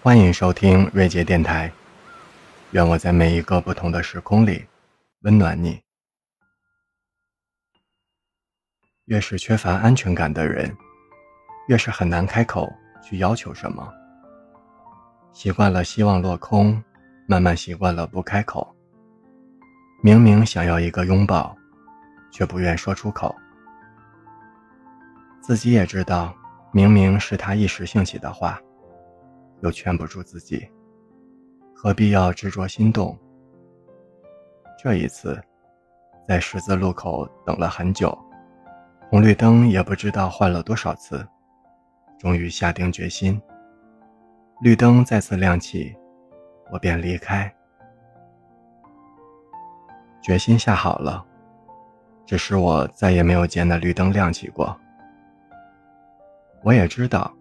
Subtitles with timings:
[0.00, 1.70] 欢迎收听瑞杰电台，
[2.70, 4.64] 愿我在每一个不同的时空里
[5.22, 5.82] 温暖你。
[9.06, 10.72] 越是缺乏安全感的人，
[11.66, 12.72] 越是很难开口
[13.02, 13.92] 去要求什么。
[15.32, 16.80] 习惯了希望落空，
[17.26, 18.72] 慢慢习惯了不开口。
[20.00, 21.56] 明明想要一个拥抱，
[22.30, 23.34] 却不愿说出口。
[25.42, 26.32] 自己也知道，
[26.70, 28.60] 明明是他一时兴起的话，
[29.60, 30.68] 又劝不住自己，
[31.74, 33.18] 何必要执着心动？
[34.78, 35.40] 这一次，
[36.28, 38.16] 在十字路口等了很久，
[39.10, 41.26] 红绿灯也不知道换了多少次，
[42.18, 43.40] 终于下定决心。
[44.60, 45.96] 绿灯再次亮起，
[46.70, 47.52] 我便离开。
[50.20, 51.24] 决心下好了，
[52.26, 54.78] 只是我再也没有见那绿灯亮起过。
[56.62, 57.32] 我也知道，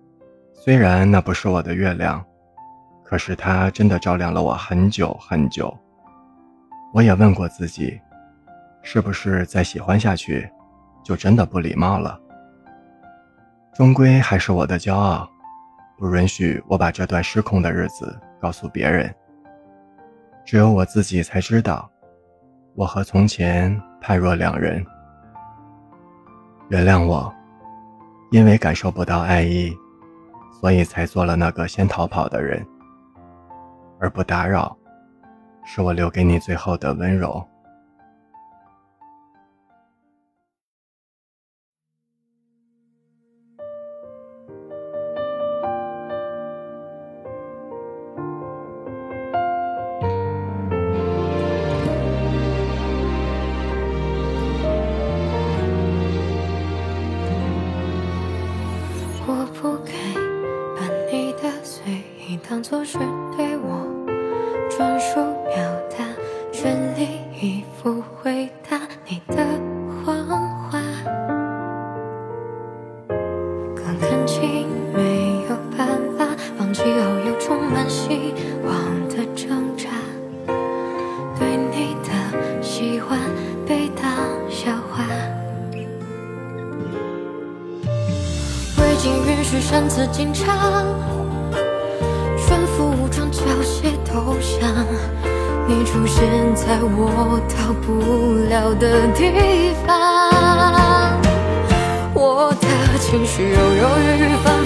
[0.67, 2.21] 虽然那不是我的月亮，
[3.01, 5.73] 可是它真的照亮了我很久很久。
[6.93, 7.97] 我也问过自己，
[8.81, 10.45] 是不是再喜欢下去，
[11.05, 12.19] 就真的不礼貌了？
[13.73, 15.25] 终归还是我的骄傲，
[15.97, 19.15] 不允许我把这段失控的日子告诉别人。
[20.43, 21.89] 只有我自己才知道，
[22.75, 24.85] 我和从前判若两人。
[26.67, 27.33] 原谅我。
[28.31, 29.73] 因为感受不到爱意，
[30.59, 32.65] 所以才做了那个先逃跑的人。
[33.99, 34.77] 而不打扰，
[35.65, 37.43] 是我留给你最后的温柔。
[62.47, 62.97] 当作是
[63.35, 63.85] 对我
[64.69, 65.15] 专属
[65.53, 65.55] 表
[65.89, 66.05] 达，
[66.51, 69.43] 全力以赴回答你的
[70.03, 70.25] 谎
[70.69, 70.79] 话。
[73.75, 75.87] 可感情没有办
[76.17, 76.25] 法
[76.57, 78.33] 放弃后，又充满希
[78.65, 78.73] 望
[79.09, 79.89] 的挣扎。
[81.39, 83.19] 对你的喜欢
[83.65, 84.09] 被当
[84.49, 85.03] 笑话，
[88.77, 91.16] 未经允许擅自进场。
[92.77, 94.69] 凋谢投降，
[95.67, 99.89] 你出现在我到不了的地方。
[102.13, 102.67] 我的
[102.99, 104.56] 情绪犹犹豫豫，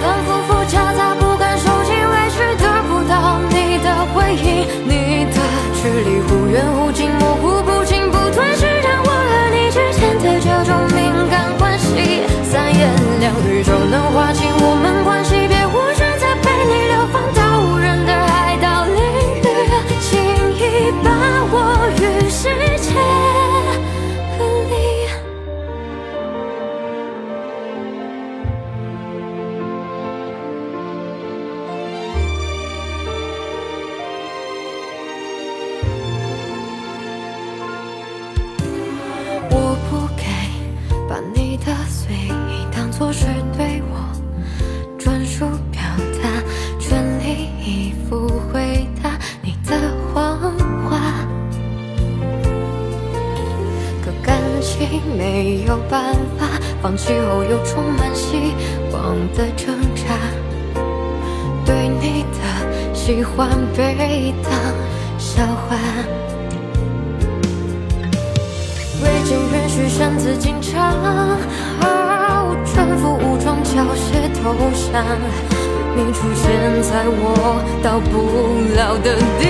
[55.16, 56.46] 没有办法
[56.80, 58.54] 放弃后又充满希
[58.92, 60.14] 望的挣扎，
[61.64, 64.52] 对你的喜欢被当
[65.18, 65.76] 笑话，
[69.02, 70.94] 未经允许擅自进场。
[71.80, 75.04] 哦全副武装缴械投降，
[75.94, 78.12] 你出现在我到不
[78.74, 79.42] 了的地